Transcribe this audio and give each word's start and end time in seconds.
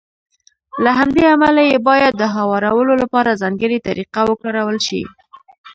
له 0.83 0.89
همدې 0.99 1.23
امله 1.35 1.61
يې 1.69 1.77
بايد 1.87 2.13
د 2.17 2.23
هوارولو 2.35 2.93
لپاره 3.01 3.39
ځانګړې 3.41 3.77
طريقه 3.87 4.19
وکارول 4.29 4.77
شي. 4.87 5.01